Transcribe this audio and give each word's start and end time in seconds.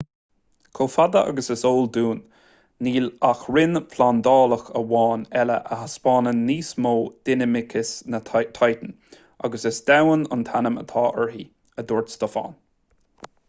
chomh 0.77 0.91
fada 0.91 1.19
agus 1.31 1.49
is 1.55 1.63
eol 1.71 1.83
dúinn 1.97 2.21
níl 2.87 3.09
ach 3.29 3.43
rinn 3.57 3.77
phláinéadach 3.91 4.71
amháin 4.79 5.25
eile 5.43 5.57
a 5.75 5.77
thaispeánann 5.81 6.41
níos 6.47 6.71
mó 6.87 6.95
dinimicis 7.31 7.93
ná 8.15 8.23
titan 8.33 8.97
agus 9.49 9.69
is 9.73 9.83
domhan 9.91 10.25
an 10.39 10.47
t-ainm 10.51 10.83
atá 10.87 11.05
uirthi 11.21 11.47
a 11.83 11.87
dúirt 11.95 12.13
stofan 12.17 12.59